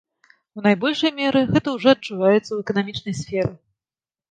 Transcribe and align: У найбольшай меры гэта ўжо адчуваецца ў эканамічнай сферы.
У 0.59 0.63
найбольшай 0.67 1.11
меры 1.19 1.43
гэта 1.51 1.67
ўжо 1.77 1.87
адчуваецца 1.95 2.47
ў 2.53 2.59
эканамічнай 2.65 3.19
сферы. 3.21 3.55